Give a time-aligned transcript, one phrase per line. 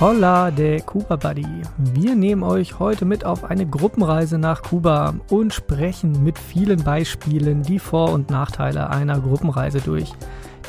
[0.00, 1.44] Hola de Cuba Buddy.
[1.76, 7.62] Wir nehmen euch heute mit auf eine Gruppenreise nach Kuba und sprechen mit vielen Beispielen
[7.62, 10.10] die Vor- und Nachteile einer Gruppenreise durch.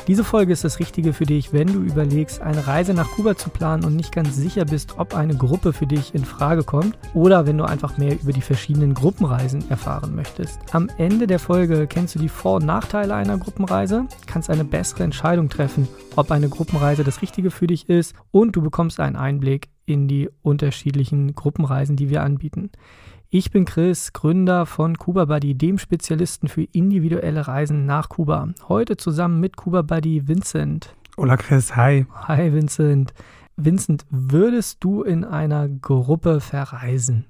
[0.08, 3.50] Diese Folge ist das Richtige für dich, wenn du überlegst, eine Reise nach Kuba zu
[3.50, 7.46] planen und nicht ganz sicher bist, ob eine Gruppe für dich in Frage kommt oder
[7.46, 10.58] wenn du einfach mehr über die verschiedenen Gruppenreisen erfahren möchtest.
[10.72, 15.04] Am Ende der Folge kennst du die Vor- und Nachteile einer Gruppenreise, kannst eine bessere
[15.04, 19.68] Entscheidung treffen, ob eine Gruppenreise das Richtige für dich ist und du bekommst einen Einblick
[19.86, 22.70] in die unterschiedlichen Gruppenreisen, die wir anbieten.
[23.34, 28.48] Ich bin Chris, Gründer von Kuba Buddy, dem Spezialisten für individuelle Reisen nach Kuba.
[28.68, 30.94] Heute zusammen mit Kuba Buddy Vincent.
[31.16, 32.04] Hola Chris, hi.
[32.28, 33.14] Hi Vincent.
[33.56, 37.24] Vincent, würdest du in einer Gruppe verreisen?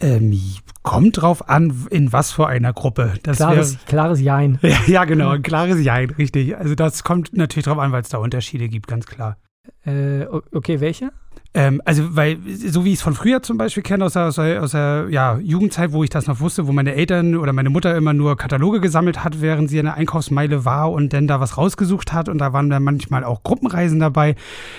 [0.00, 0.36] Ähm,
[0.82, 3.14] kommt drauf an, in was für einer Gruppe.
[3.22, 4.58] Das klares, wär, klares Jein.
[4.62, 6.56] Ja, ja, genau, ein klares Jein, richtig.
[6.56, 9.36] Also das kommt natürlich drauf an, weil es da Unterschiede gibt, ganz klar.
[9.84, 11.12] Äh, okay, welche?
[11.54, 14.36] Ähm, also, weil, so wie ich es von früher zum Beispiel kenne, aus der, aus,
[14.36, 17.68] der, aus der ja, Jugendzeit, wo ich das noch wusste, wo meine Eltern oder meine
[17.68, 21.40] Mutter immer nur Kataloge gesammelt hat, während sie in der Einkaufsmeile war und dann da
[21.40, 22.30] was rausgesucht hat.
[22.30, 24.34] Und da waren dann manchmal auch Gruppenreisen dabei.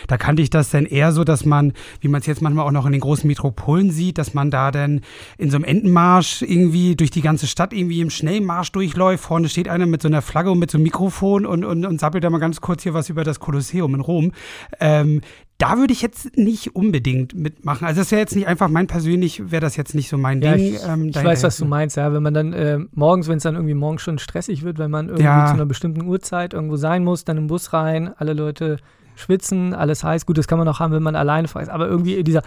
[0.08, 2.72] Da kannte ich das dann eher so, dass man, wie man es jetzt manchmal auch
[2.72, 5.02] noch in den großen Metropolen sieht, dass man da dann
[5.38, 9.24] in so einem Entenmarsch irgendwie durch die ganze Stadt irgendwie im Schnellmarsch durchläuft.
[9.24, 12.00] Vorne steht einer mit so einer Flagge und mit so einem Mikrofon und, und, und
[12.00, 14.32] sappelt da mal ganz kurz hier was über das Kolosseum in Rom.
[14.80, 15.22] Ähm,
[15.58, 17.86] da würde ich jetzt nicht unbedingt mitmachen.
[17.88, 20.56] Also das wäre jetzt nicht einfach mein persönlich, wäre das jetzt nicht so mein ja,
[20.56, 20.74] Ding.
[20.76, 22.12] Ich, ähm, ich weiß, was du meinst, ja.
[22.12, 25.08] Wenn man dann äh, morgens, wenn es dann irgendwie morgens schon stressig wird, wenn man
[25.08, 25.46] irgendwie ja.
[25.46, 28.78] zu einer bestimmten Uhrzeit irgendwo sein muss, dann im Bus rein, alle Leute
[29.16, 30.26] schwitzen, alles heiß.
[30.26, 31.70] Gut, das kann man auch haben, wenn man alleine fährt.
[31.70, 32.42] Aber irgendwie dieser,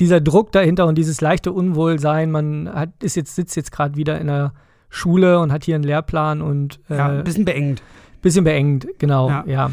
[0.00, 4.20] dieser Druck dahinter und dieses leichte Unwohlsein, man hat, ist jetzt, sitzt jetzt gerade wieder
[4.20, 4.52] in der
[4.88, 7.82] Schule und hat hier einen Lehrplan und äh, ja, ein bisschen beengt.
[8.20, 9.44] Bisschen beengt, genau, ja.
[9.46, 9.70] ja.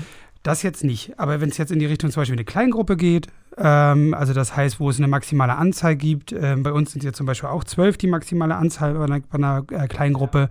[0.50, 1.20] Das jetzt nicht.
[1.20, 3.28] Aber wenn es jetzt in die Richtung zum Beispiel eine Kleingruppe geht,
[3.60, 6.32] ähm, also das heißt, wo es eine maximale Anzahl gibt.
[6.32, 9.38] Ähm, bei uns sind ja zum Beispiel auch zwölf die maximale Anzahl bei einer, bei
[9.38, 10.50] einer äh, kleinen Gruppe.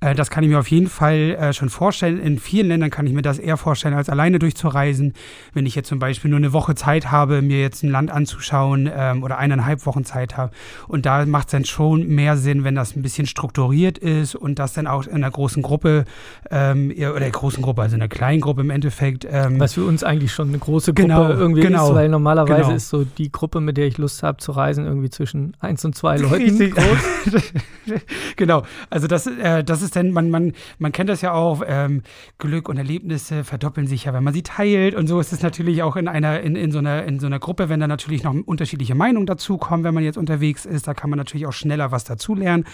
[0.00, 2.20] Äh, das kann ich mir auf jeden Fall äh, schon vorstellen.
[2.20, 5.14] In vielen Ländern kann ich mir das eher vorstellen, als alleine durchzureisen.
[5.54, 8.90] Wenn ich jetzt zum Beispiel nur eine Woche Zeit habe, mir jetzt ein Land anzuschauen
[8.92, 10.52] ähm, oder eineinhalb Wochen Zeit habe.
[10.88, 14.58] Und da macht es dann schon mehr Sinn, wenn das ein bisschen strukturiert ist und
[14.58, 16.04] das dann auch in einer großen Gruppe
[16.50, 19.26] ähm, oder der großen Gruppe, also in einer kleinen Gruppe im Endeffekt.
[19.30, 22.47] Ähm, Was für uns eigentlich schon eine große Gruppe genau, irgendwie genau, ist, weil normalerweise
[22.48, 22.76] Normalerweise genau.
[22.76, 25.94] ist so die Gruppe, mit der ich Lust habe zu reisen, irgendwie zwischen eins und
[25.94, 26.74] zwei Leuten Richtig.
[26.74, 27.52] groß.
[28.36, 28.62] genau.
[28.90, 32.02] Also das, äh, das ist dann, man, man, man kennt das ja auch, ähm,
[32.38, 34.94] Glück und Erlebnisse verdoppeln sich ja, wenn man sie teilt.
[34.94, 37.38] Und so ist es natürlich auch in einer, in, in, so einer, in so einer
[37.38, 41.10] Gruppe, wenn da natürlich noch unterschiedliche Meinungen dazukommen, wenn man jetzt unterwegs ist, da kann
[41.10, 42.64] man natürlich auch schneller was dazulernen.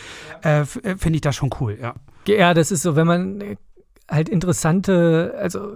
[0.42, 0.64] Äh, äh,
[0.96, 1.94] Finde ich das schon cool, ja.
[2.26, 3.56] Ja, das ist so, wenn man
[4.08, 5.72] halt interessante, also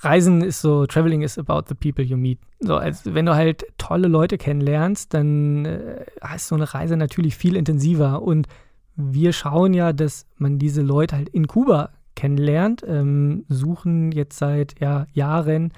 [0.00, 2.38] Reisen ist so, Traveling is about the people you meet.
[2.60, 6.04] So, als wenn du halt tolle Leute kennenlernst, dann äh,
[6.34, 8.22] ist so eine Reise natürlich viel intensiver.
[8.22, 8.46] Und
[8.94, 14.80] wir schauen ja, dass man diese Leute halt in Kuba kennenlernt, ähm, suchen jetzt seit
[14.80, 15.72] ja, Jahren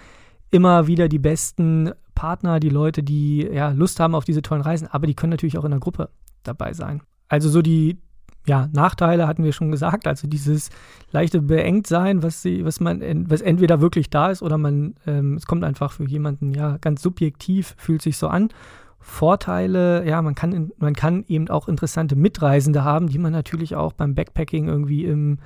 [0.50, 4.88] immer wieder die besten Partner, die Leute, die ja Lust haben auf diese tollen Reisen,
[4.88, 6.10] aber die können natürlich auch in der Gruppe
[6.42, 7.02] dabei sein.
[7.28, 7.98] Also so die,
[8.48, 10.70] ja, Nachteile hatten wir schon gesagt, also dieses
[11.12, 15.46] leichte Beengtsein, was sie, was man, was entweder wirklich da ist oder man, ähm, es
[15.46, 18.48] kommt einfach für jemanden, ja, ganz subjektiv, fühlt sich so an.
[19.00, 23.92] Vorteile, ja, man kann, man kann eben auch interessante Mitreisende haben, die man natürlich auch
[23.92, 25.38] beim Backpacking irgendwie im,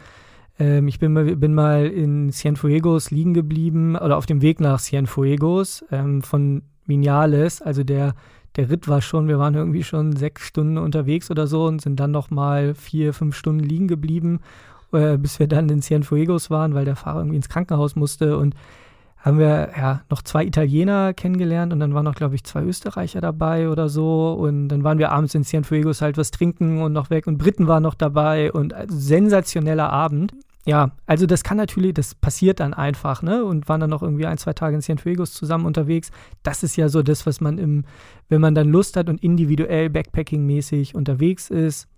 [0.58, 4.80] ähm, ich bin mal, bin mal in Cienfuegos liegen geblieben oder auf dem Weg nach
[4.80, 8.14] Cienfuegos ähm, von Vinales, also der
[8.56, 11.98] der Ritt war schon, wir waren irgendwie schon sechs Stunden unterwegs oder so und sind
[11.98, 14.40] dann noch mal vier, fünf Stunden liegen geblieben,
[14.92, 18.54] äh, bis wir dann in Cienfuegos waren, weil der Fahrer irgendwie ins Krankenhaus musste und
[19.22, 23.20] haben wir ja noch zwei Italiener kennengelernt und dann waren noch, glaube ich, zwei Österreicher
[23.20, 24.32] dabei oder so.
[24.32, 27.68] Und dann waren wir abends in Cienfuegos halt was trinken und noch weg und Briten
[27.68, 30.32] waren noch dabei und also sensationeller Abend
[30.64, 33.44] ja, also das kann natürlich, das passiert dann einfach, ne?
[33.44, 36.10] Und waren dann noch irgendwie ein, zwei Tage in Cienfuegos zusammen unterwegs.
[36.44, 37.84] Das ist ja so das, was man im,
[38.28, 41.88] wenn man dann Lust hat und individuell Backpacking-mäßig unterwegs ist,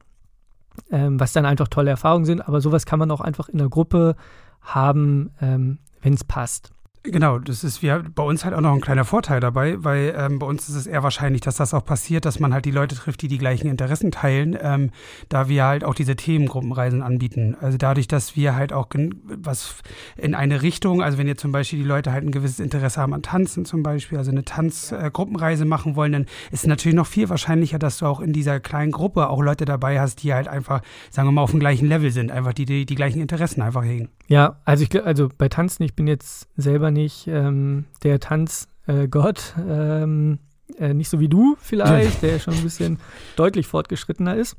[0.90, 2.40] ähm, was dann einfach tolle Erfahrungen sind.
[2.48, 4.16] Aber sowas kann man auch einfach in der Gruppe
[4.62, 6.73] haben, ähm, wenn es passt.
[7.06, 10.38] Genau, das ist wir, bei uns halt auch noch ein kleiner Vorteil dabei, weil ähm,
[10.38, 12.94] bei uns ist es eher wahrscheinlich, dass das auch passiert, dass man halt die Leute
[12.94, 14.90] trifft, die die gleichen Interessen teilen, ähm,
[15.28, 17.58] da wir halt auch diese Themengruppenreisen anbieten.
[17.60, 18.88] Also dadurch, dass wir halt auch
[19.36, 19.74] was
[20.16, 23.12] in eine Richtung, also wenn jetzt zum Beispiel die Leute halt ein gewisses Interesse haben
[23.12, 26.22] an Tanzen zum Beispiel, also eine Tanzgruppenreise äh, machen wollen, dann
[26.52, 29.66] ist es natürlich noch viel wahrscheinlicher, dass du auch in dieser kleinen Gruppe auch Leute
[29.66, 30.80] dabei hast, die halt einfach,
[31.10, 33.84] sagen wir mal, auf dem gleichen Level sind, einfach die die, die gleichen Interessen einfach
[33.84, 34.08] hegen.
[34.26, 39.06] Ja, also ich also bei Tanzen, ich bin jetzt selber nicht ähm, der Tanz äh,
[39.08, 39.54] Gott.
[39.58, 40.38] Ähm,
[40.78, 42.98] äh, nicht so wie du vielleicht, der schon ein bisschen
[43.36, 44.56] deutlich fortgeschrittener ist.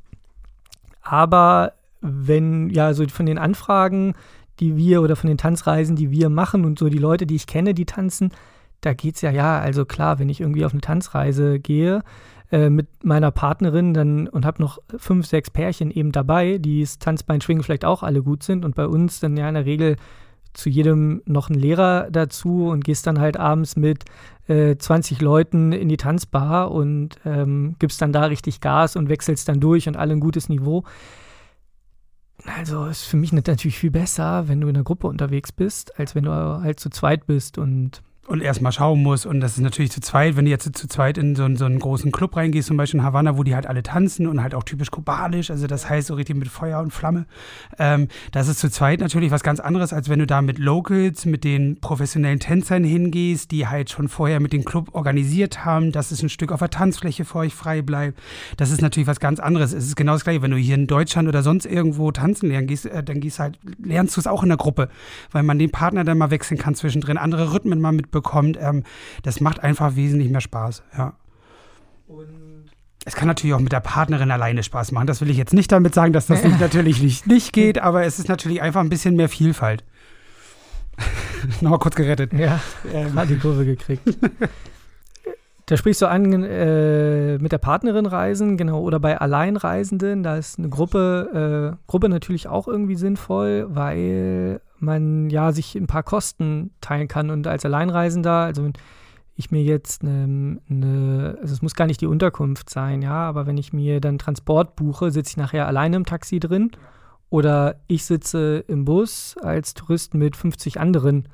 [1.01, 4.13] Aber wenn, ja, so von den Anfragen,
[4.59, 7.47] die wir oder von den Tanzreisen, die wir machen und so die Leute, die ich
[7.47, 8.31] kenne, die tanzen,
[8.81, 12.03] da geht es ja, ja, also klar, wenn ich irgendwie auf eine Tanzreise gehe
[12.51, 16.99] äh, mit meiner Partnerin dann und habe noch fünf, sechs Pärchen eben dabei, die das
[16.99, 19.95] Tanzbein schwingen vielleicht auch alle gut sind und bei uns dann ja in der Regel
[20.55, 24.05] zu jedem noch ein Lehrer dazu und gehst dann halt abends mit
[24.47, 29.47] äh, 20 Leuten in die Tanzbar und ähm, gibst dann da richtig Gas und wechselst
[29.47, 30.83] dann durch und alle ein gutes Niveau.
[32.57, 36.15] Also ist für mich natürlich viel besser, wenn du in einer Gruppe unterwegs bist, als
[36.15, 39.25] wenn du halt zu zweit bist und und erstmal schauen muss.
[39.25, 41.79] Und das ist natürlich zu zweit, wenn du jetzt zu zweit in so, so einen
[41.79, 44.63] großen Club reingehst, zum Beispiel in Havanna, wo die halt alle tanzen und halt auch
[44.63, 47.25] typisch kubanisch, also das heißt so richtig mit Feuer und Flamme.
[47.77, 51.25] Ähm, das ist zu zweit natürlich was ganz anderes, als wenn du da mit Locals,
[51.25, 56.11] mit den professionellen Tänzern hingehst, die halt schon vorher mit dem Club organisiert haben, dass
[56.11, 58.19] es ein Stück auf der Tanzfläche für euch frei bleibt.
[58.57, 59.73] Das ist natürlich was ganz anderes.
[59.73, 62.67] Es ist genau das gleiche, wenn du hier in Deutschland oder sonst irgendwo tanzen lernen
[62.67, 64.89] gehst, äh, dann gehst halt, lernst du es auch in der Gruppe,
[65.31, 68.57] weil man den Partner dann mal wechseln kann zwischendrin, andere Rhythmen mal mit bekommt.
[68.59, 68.83] Ähm,
[69.21, 71.13] das macht einfach wesentlich mehr Spaß, ja.
[72.07, 72.65] Und
[73.05, 75.05] es kann natürlich auch mit der Partnerin alleine Spaß machen.
[75.05, 78.03] Das will ich jetzt nicht damit sagen, dass das nicht, natürlich nicht, nicht geht, aber
[78.03, 79.83] es ist natürlich einfach ein bisschen mehr Vielfalt.
[81.61, 82.33] Nochmal kurz gerettet.
[82.33, 82.59] Ja,
[82.91, 83.13] ähm.
[83.13, 84.01] hat die Kurve gekriegt.
[85.67, 90.59] Da sprichst du an äh, mit der Partnerin reisen, genau, oder bei Alleinreisenden, da ist
[90.59, 96.71] eine Gruppe, äh, Gruppe natürlich auch irgendwie sinnvoll, weil man ja sich ein paar Kosten
[96.81, 97.29] teilen kann.
[97.29, 98.73] Und als Alleinreisender, also wenn
[99.35, 103.45] ich mir jetzt eine, eine, also es muss gar nicht die Unterkunft sein, ja, aber
[103.45, 106.71] wenn ich mir dann Transport buche, sitze ich nachher alleine im Taxi drin
[107.29, 111.27] oder ich sitze im Bus als Tourist mit 50 anderen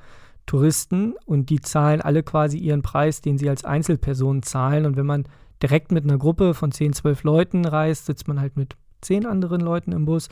[0.47, 4.85] Touristen und die zahlen alle quasi ihren Preis, den sie als Einzelperson zahlen.
[4.85, 5.25] Und wenn man
[5.61, 9.61] direkt mit einer Gruppe von 10, 12 Leuten reist, sitzt man halt mit 10 anderen
[9.61, 10.29] Leuten im Bus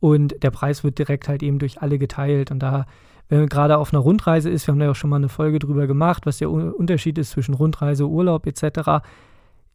[0.00, 2.50] und der Preis wird direkt halt eben durch alle geteilt.
[2.50, 2.86] Und da,
[3.28, 5.28] wenn man gerade auf einer Rundreise ist, wir haben da ja auch schon mal eine
[5.28, 9.02] Folge drüber gemacht, was der Unterschied ist zwischen Rundreise, Urlaub etc.,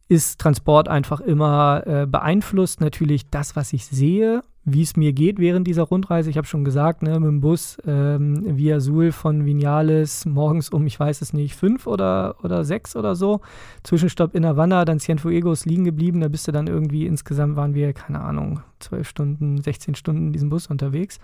[0.08, 5.38] ist Transport einfach immer äh, beeinflusst natürlich das, was ich sehe, wie es mir geht
[5.38, 6.30] während dieser Rundreise.
[6.30, 10.86] Ich habe schon gesagt, ne, mit dem Bus ähm, via Sul von Vinales morgens um,
[10.86, 13.40] ich weiß es nicht, fünf oder, oder sechs oder so.
[13.82, 16.20] Zwischenstopp in Havanna, dann Cienfuegos liegen geblieben.
[16.20, 20.32] Da bist du dann irgendwie, insgesamt waren wir, keine Ahnung, zwölf Stunden, 16 Stunden in
[20.32, 21.18] diesem Bus unterwegs.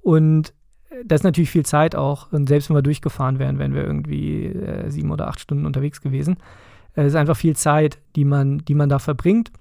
[0.00, 0.54] Und
[1.04, 2.32] das ist natürlich viel Zeit auch.
[2.32, 6.00] Und selbst wenn wir durchgefahren wären, wären wir irgendwie äh, sieben oder acht Stunden unterwegs
[6.00, 6.38] gewesen.
[6.94, 9.52] Es ist einfach viel Zeit, die man, die man da verbringt.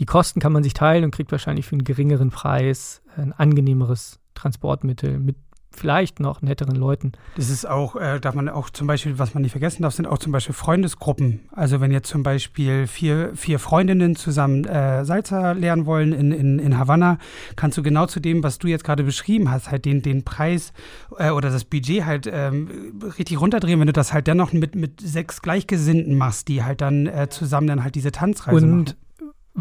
[0.00, 4.18] Die Kosten kann man sich teilen und kriegt wahrscheinlich für einen geringeren Preis ein angenehmeres
[4.34, 5.36] Transportmittel mit
[5.72, 7.12] vielleicht noch netteren Leuten.
[7.36, 10.06] Das ist auch, äh, darf man auch zum Beispiel, was man nicht vergessen darf, sind
[10.06, 11.40] auch zum Beispiel Freundesgruppen.
[11.52, 16.58] Also wenn jetzt zum Beispiel vier, vier Freundinnen zusammen äh, Salsa lernen wollen in, in,
[16.58, 17.18] in Havanna,
[17.54, 20.72] kannst du genau zu dem, was du jetzt gerade beschrieben hast, halt den, den Preis
[21.18, 25.00] äh, oder das Budget halt ähm, richtig runterdrehen, wenn du das halt dennoch mit, mit
[25.00, 28.96] sechs Gleichgesinnten machst, die halt dann äh, zusammen dann halt diese Tanzreise Und machen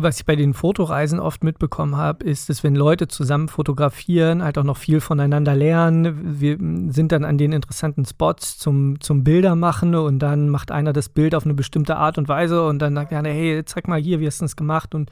[0.02, 4.58] was ich bei den Fotoreisen oft mitbekommen habe, ist, dass wenn Leute zusammen fotografieren, halt
[4.58, 6.40] auch noch viel voneinander lernen.
[6.40, 6.58] Wir
[6.94, 11.36] sind dann an den interessanten Spots zum, zum Bildermachen und dann macht einer das Bild
[11.36, 14.28] auf eine bestimmte Art und Weise und dann sagt einer, hey, zeig mal hier, wie
[14.28, 14.96] hast du das gemacht?
[14.96, 15.12] Und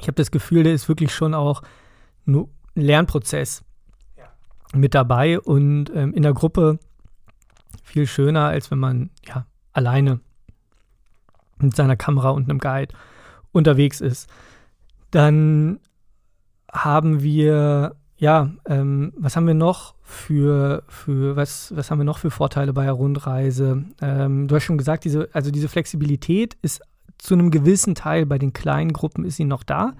[0.00, 1.62] ich habe das Gefühl, der ist wirklich schon auch
[2.26, 3.64] ein Lernprozess
[4.16, 4.24] ja.
[4.74, 6.78] mit dabei und ähm, in der Gruppe
[7.82, 10.20] viel schöner, als wenn man ja alleine
[11.58, 12.94] mit seiner Kamera und einem Guide
[13.52, 14.28] unterwegs ist.
[15.10, 15.80] Dann
[16.72, 22.18] haben wir, ja, ähm, was haben wir noch für, für was, was haben wir noch
[22.18, 23.84] für Vorteile bei der Rundreise?
[24.00, 26.80] Ähm, du hast schon gesagt, diese, also diese Flexibilität ist
[27.18, 29.94] zu einem gewissen Teil bei den kleinen Gruppen ist sie noch da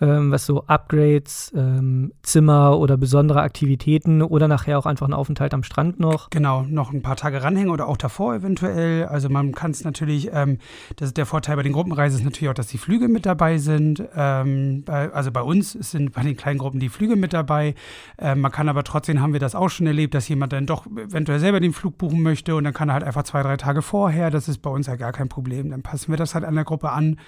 [0.00, 5.54] ähm, was so Upgrades, ähm, Zimmer oder besondere Aktivitäten oder nachher auch einfach ein Aufenthalt
[5.54, 6.28] am Strand noch.
[6.30, 9.06] Genau, noch ein paar Tage ranhängen oder auch davor eventuell.
[9.06, 10.58] Also man kann es natürlich, ähm,
[10.96, 13.56] das ist der Vorteil bei den Gruppenreisen ist natürlich auch, dass die Flüge mit dabei
[13.56, 14.02] sind.
[14.14, 17.74] Ähm, bei, also bei uns sind bei den kleinen Gruppen die Flüge mit dabei.
[18.18, 20.86] Ähm, man kann aber trotzdem, haben wir das auch schon erlebt, dass jemand dann doch
[20.86, 23.80] eventuell selber den Flug buchen möchte und dann kann er halt einfach zwei, drei Tage
[23.80, 24.30] vorher.
[24.30, 25.70] Das ist bei uns ja gar kein Problem.
[25.70, 27.18] Dann passen wir das halt an der Gruppe an.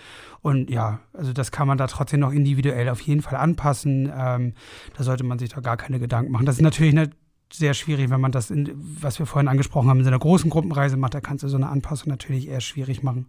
[0.40, 4.12] Und ja, also das kann man da trotzdem noch individuell individuell auf jeden Fall anpassen.
[4.14, 4.54] Ähm,
[4.96, 6.46] da sollte man sich da gar keine Gedanken machen.
[6.46, 7.10] Das ist natürlich eine
[7.52, 10.50] sehr schwierig, wenn man das, in, was wir vorhin angesprochen haben, in so einer großen
[10.50, 13.26] Gruppenreise macht, da kannst du so eine Anpassung natürlich eher schwierig machen.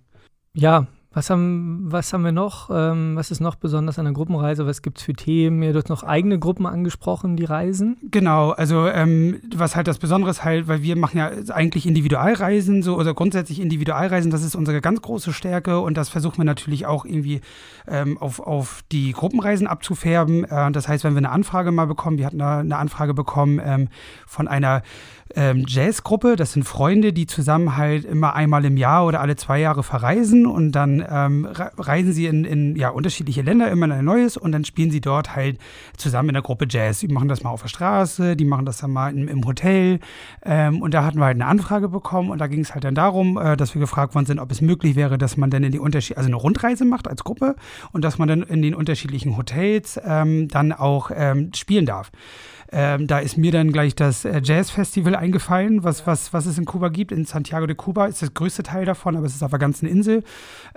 [0.53, 2.69] Ja, Was haben, was haben wir noch?
[2.71, 4.67] Ähm, was ist noch besonders an der Gruppenreise?
[4.67, 5.59] Was gibt es für Themen?
[5.61, 7.97] Du hast noch eigene Gruppen angesprochen, die reisen.
[8.11, 12.83] Genau, also ähm, was halt das Besondere ist halt, weil wir machen ja eigentlich Individualreisen,
[12.83, 16.85] so oder grundsätzlich Individualreisen, das ist unsere ganz große Stärke und das versuchen wir natürlich
[16.85, 17.41] auch irgendwie
[17.87, 20.43] ähm, auf, auf die Gruppenreisen abzufärben.
[20.43, 23.59] Äh, das heißt, wenn wir eine Anfrage mal bekommen, wir hatten eine, eine Anfrage bekommen
[23.65, 23.87] ähm,
[24.27, 24.83] von einer
[25.35, 26.35] ähm, Jazzgruppe.
[26.35, 30.45] Das sind Freunde, die zusammen halt immer einmal im Jahr oder alle zwei Jahre verreisen
[30.45, 34.51] und dann ähm, reisen sie in, in ja, unterschiedliche Länder, immer in ein neues und
[34.51, 35.57] dann spielen sie dort halt
[35.97, 36.99] zusammen in der Gruppe Jazz.
[36.99, 39.99] Die machen das mal auf der Straße, die machen das dann mal im, im Hotel
[40.43, 42.95] ähm, und da hatten wir halt eine Anfrage bekommen und da ging es halt dann
[42.95, 45.71] darum, äh, dass wir gefragt worden sind, ob es möglich wäre, dass man dann in
[45.71, 47.55] die Unterschied also eine Rundreise macht als Gruppe
[47.91, 52.11] und dass man dann in den unterschiedlichen Hotels ähm, dann auch ähm, spielen darf.
[52.71, 56.65] Ähm, da ist mir dann gleich das äh, Jazz-Festival eingefallen, was, was, was es in
[56.65, 57.11] Kuba gibt.
[57.11, 59.87] In Santiago de Cuba ist das größte Teil davon, aber es ist auf der ganzen
[59.87, 60.23] Insel.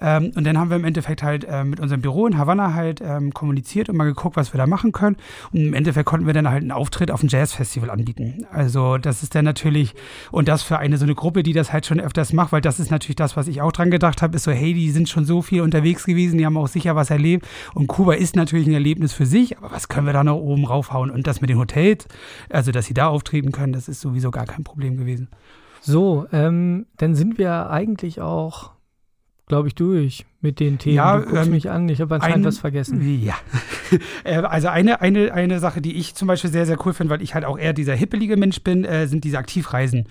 [0.00, 3.02] Ähm, und dann haben wir im Endeffekt halt äh, mit unserem Büro in Havanna halt
[3.02, 5.16] ähm, kommuniziert und mal geguckt, was wir da machen können.
[5.52, 8.46] Und im Endeffekt konnten wir dann halt einen Auftritt auf dem Jazz-Festival anbieten.
[8.50, 9.94] Also das ist dann natürlich,
[10.30, 12.80] und das für eine so eine Gruppe, die das halt schon öfters macht, weil das
[12.80, 15.26] ist natürlich das, was ich auch dran gedacht habe, ist so, hey, die sind schon
[15.26, 17.46] so viel unterwegs gewesen, die haben auch sicher was erlebt.
[17.75, 20.64] Und Kuba ist natürlich ein Erlebnis für sich, aber was können wir da noch oben
[20.64, 21.11] raufhauen?
[21.11, 22.06] Und das mit den Hotels Hotels,
[22.48, 25.28] also dass sie da auftreten können, das ist sowieso gar kein Problem gewesen.
[25.80, 28.72] So, ähm, dann sind wir eigentlich auch,
[29.46, 30.96] glaube ich, durch mit den Themen.
[30.96, 33.00] Ja, du guckst ähm, mich an, ich habe anscheinend ein, was vergessen.
[33.22, 33.34] Ja.
[34.25, 37.20] Äh, also eine, eine, eine Sache, die ich zum Beispiel sehr, sehr cool finde, weil
[37.20, 40.06] ich halt auch eher dieser hippelige Mensch bin, äh, sind diese Aktivreisen.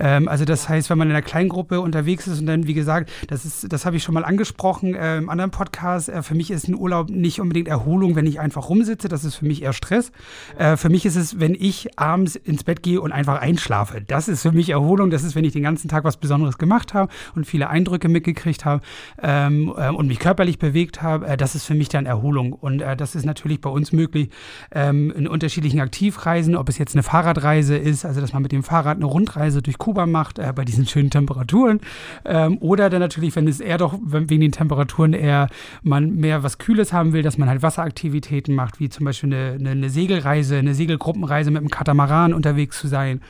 [0.00, 3.10] Ähm, also das heißt, wenn man in einer Kleingruppe unterwegs ist und dann, wie gesagt,
[3.28, 6.50] das ist, das habe ich schon mal angesprochen äh, im anderen Podcast, äh, für mich
[6.50, 9.74] ist ein Urlaub nicht unbedingt Erholung, wenn ich einfach rumsitze, das ist für mich eher
[9.74, 10.10] Stress.
[10.58, 14.00] Äh, für mich ist es, wenn ich abends ins Bett gehe und einfach einschlafe.
[14.00, 16.94] Das ist für mich Erholung, das ist, wenn ich den ganzen Tag was Besonderes gemacht
[16.94, 18.82] habe und viele Eindrücke mitgekriegt habe.
[19.22, 22.52] Ähm, ähm, und mich körperlich bewegt habe, äh, das ist für mich dann Erholung.
[22.52, 24.30] Und äh, das ist natürlich bei uns möglich
[24.72, 28.62] ähm, in unterschiedlichen Aktivreisen, ob es jetzt eine Fahrradreise ist, also dass man mit dem
[28.62, 31.80] Fahrrad eine Rundreise durch Kuba macht, äh, bei diesen schönen Temperaturen.
[32.24, 35.48] Ähm, oder dann natürlich, wenn es eher doch wegen den Temperaturen eher
[35.82, 39.56] man mehr was Kühles haben will, dass man halt Wasseraktivitäten macht, wie zum Beispiel eine,
[39.58, 43.20] eine, eine Segelreise, eine Segelgruppenreise mit einem Katamaran unterwegs zu sein.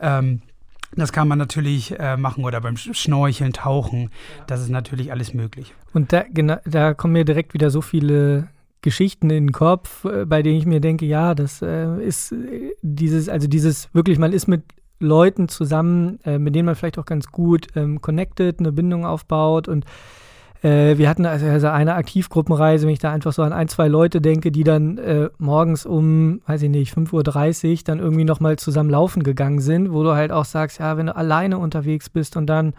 [0.00, 0.42] Ähm,
[1.00, 4.10] das kann man natürlich äh, machen oder beim Schnorcheln, Tauchen.
[4.46, 5.74] Das ist natürlich alles möglich.
[5.92, 8.48] Und da, genau, da kommen mir direkt wieder so viele
[8.82, 12.72] Geschichten in den Kopf, äh, bei denen ich mir denke, ja, das äh, ist äh,
[12.82, 14.62] dieses, also dieses wirklich, man ist mit
[15.00, 19.68] Leuten zusammen, äh, mit denen man vielleicht auch ganz gut ähm, connected, eine Bindung aufbaut
[19.68, 19.84] und
[20.62, 23.88] äh, wir hatten also, also eine Aktivgruppenreise, wenn ich da einfach so an ein, zwei
[23.88, 28.58] Leute denke, die dann äh, morgens um, weiß ich nicht, 5.30 Uhr dann irgendwie nochmal
[28.58, 32.36] zusammen laufen gegangen sind, wo du halt auch sagst, ja, wenn du alleine unterwegs bist
[32.36, 32.74] und dann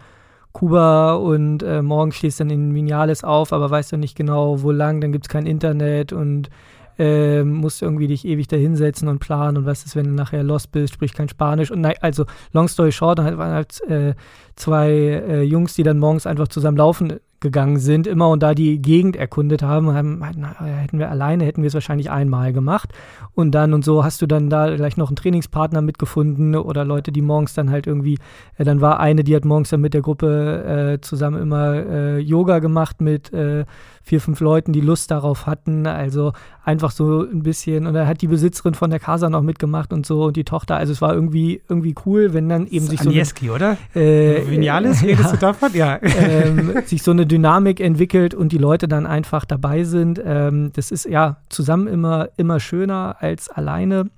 [0.52, 4.72] Kuba und äh, morgen stehst dann in Vinales auf, aber weißt du nicht genau, wo
[4.72, 6.50] lang, dann gibt es kein Internet und
[6.98, 10.42] äh, musst irgendwie dich ewig da hinsetzen und planen und was ist, wenn du nachher
[10.42, 11.70] lost bist, sprich kein Spanisch.
[11.70, 14.14] Und nein, also long story short, dann halt äh,
[14.60, 18.80] zwei äh, Jungs, die dann morgens einfach zusammen laufen gegangen sind, immer und da die
[18.82, 22.90] Gegend erkundet haben, haben hätten wir alleine, hätten wir es wahrscheinlich einmal gemacht.
[23.34, 27.12] Und dann und so hast du dann da gleich noch einen Trainingspartner mitgefunden oder Leute,
[27.12, 28.18] die morgens dann halt irgendwie,
[28.58, 32.18] äh, dann war eine, die hat morgens dann mit der Gruppe äh, zusammen immer äh,
[32.18, 33.64] Yoga gemacht mit äh,
[34.02, 35.86] vier, fünf Leuten, die Lust darauf hatten.
[35.86, 36.32] Also
[36.64, 37.86] einfach so ein bisschen.
[37.86, 40.76] Und da hat die Besitzerin von der Casa noch mitgemacht und so und die Tochter.
[40.76, 43.54] Also es war irgendwie, irgendwie cool, wenn dann eben sich Agnieszki, so.
[43.54, 44.00] Eine, oder?
[44.00, 45.70] Äh, Vinales, redest ja, du davon?
[45.74, 45.98] Ja.
[46.02, 50.20] Ähm, sich so eine Dynamik entwickelt und die Leute dann einfach dabei sind.
[50.24, 54.10] Ähm, das ist ja zusammen immer, immer schöner als alleine.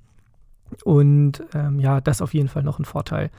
[0.83, 3.29] Und ähm, ja, das ist auf jeden Fall noch ein Vorteil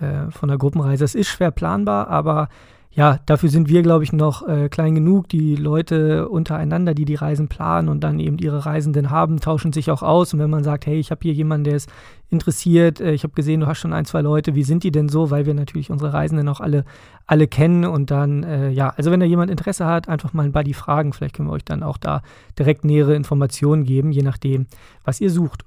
[0.00, 1.04] äh, von der Gruppenreise.
[1.04, 2.48] Es ist schwer planbar, aber
[2.90, 5.28] ja, dafür sind wir, glaube ich, noch äh, klein genug.
[5.28, 9.90] Die Leute untereinander, die die Reisen planen und dann eben ihre Reisenden haben, tauschen sich
[9.90, 10.32] auch aus.
[10.32, 11.90] Und wenn man sagt, hey, ich habe hier jemanden, der ist
[12.30, 15.08] interessiert, äh, ich habe gesehen, du hast schon ein, zwei Leute, wie sind die denn
[15.08, 15.30] so?
[15.30, 16.84] Weil wir natürlich unsere Reisenden auch alle,
[17.26, 17.84] alle kennen.
[17.84, 21.12] Und dann, äh, ja, also wenn da jemand Interesse hat, einfach mal ein Buddy fragen.
[21.12, 22.22] Vielleicht können wir euch dann auch da
[22.58, 24.66] direkt nähere Informationen geben, je nachdem,
[25.04, 25.64] was ihr sucht.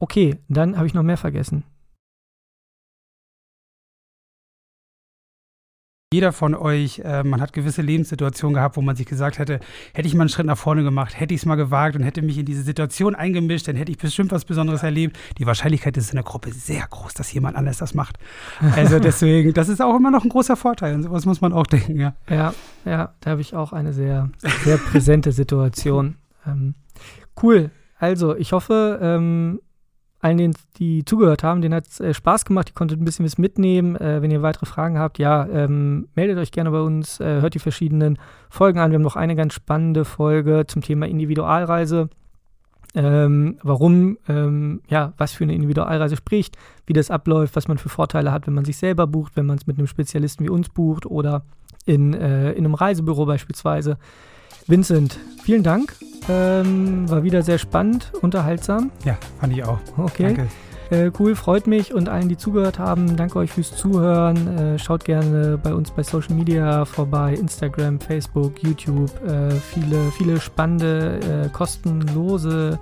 [0.00, 1.64] Okay, dann habe ich noch mehr vergessen.
[6.10, 9.60] Jeder von euch, äh, man hat gewisse Lebenssituationen gehabt, wo man sich gesagt hätte,
[9.92, 12.22] hätte ich mal einen Schritt nach vorne gemacht, hätte ich es mal gewagt und hätte
[12.22, 15.18] mich in diese Situation eingemischt, dann hätte ich bestimmt was Besonderes erlebt.
[15.36, 18.16] Die Wahrscheinlichkeit ist in der Gruppe sehr groß, dass jemand anders das macht.
[18.74, 21.66] Also deswegen, das ist auch immer noch ein großer Vorteil und sowas muss man auch
[21.66, 22.14] denken, ja.
[22.30, 22.54] Ja,
[22.86, 24.30] ja, da habe ich auch eine sehr,
[24.64, 26.16] sehr präsente Situation.
[26.46, 26.76] Ähm,
[27.42, 27.72] cool.
[27.98, 29.60] Also, ich hoffe, ähm,
[30.20, 32.70] allen, die zugehört haben, denen hat es äh, Spaß gemacht.
[32.70, 33.96] Ihr konntet ein bisschen was mitnehmen.
[33.96, 37.54] Äh, wenn ihr weitere Fragen habt, ja, ähm, meldet euch gerne bei uns, äh, hört
[37.54, 38.18] die verschiedenen
[38.50, 38.90] Folgen an.
[38.90, 42.08] Wir haben noch eine ganz spannende Folge zum Thema Individualreise.
[42.94, 46.56] Ähm, warum, ähm, ja, was für eine Individualreise spricht,
[46.86, 49.58] wie das abläuft, was man für Vorteile hat, wenn man sich selber bucht, wenn man
[49.58, 51.44] es mit einem Spezialisten wie uns bucht oder
[51.84, 53.98] in, äh, in einem Reisebüro beispielsweise.
[54.68, 55.96] Vincent, vielen Dank.
[56.28, 58.90] Ähm, war wieder sehr spannend, unterhaltsam.
[59.04, 59.78] Ja, fand ich auch.
[59.96, 60.34] Okay.
[60.34, 60.48] Danke.
[60.90, 64.58] Äh, cool, freut mich und allen, die zugehört haben, danke euch fürs Zuhören.
[64.58, 69.10] Äh, schaut gerne bei uns bei Social Media vorbei, Instagram, Facebook, YouTube.
[69.26, 72.78] Äh, viele, viele spannende, äh, kostenlose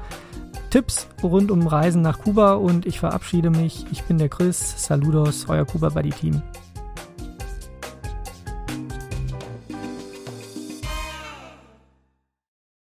[0.71, 3.87] Tipps rund um Reisen nach Kuba und ich verabschiede mich.
[3.90, 4.75] Ich bin der Chris.
[4.76, 6.43] Saludos, euer Kuba Buddy Team.